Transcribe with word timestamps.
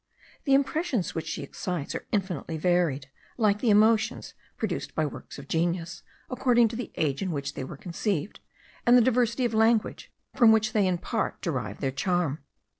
The 0.45 0.55
impressions 0.55 1.13
which 1.13 1.27
she 1.27 1.43
excites 1.43 1.93
are 1.93 2.07
infinitely 2.11 2.57
varied, 2.57 3.11
like 3.37 3.59
the 3.59 3.69
emotions 3.69 4.33
produced 4.57 4.95
by 4.95 5.05
works 5.05 5.37
of 5.37 5.47
genius, 5.47 6.01
according 6.27 6.69
to 6.69 6.75
the 6.75 6.91
age 6.95 7.21
in 7.21 7.29
which 7.29 7.53
they 7.53 7.63
were 7.63 7.77
conceived, 7.77 8.39
and 8.83 8.97
the 8.97 9.01
diversity 9.03 9.45
of 9.45 9.53
language 9.53 10.11
from 10.35 10.51
which 10.51 10.73
they 10.73 10.87
in 10.87 10.97
part 10.97 11.39
derive 11.43 11.81
their 11.81 11.91
charm. 11.91 12.43